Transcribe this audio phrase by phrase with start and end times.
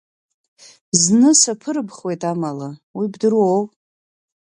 [1.01, 3.61] Зны саԥырыбхуеит амала, уи бдыруоу.